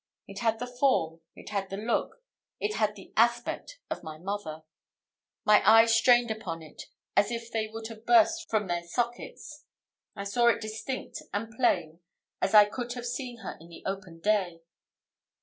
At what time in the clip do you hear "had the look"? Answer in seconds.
1.49-2.23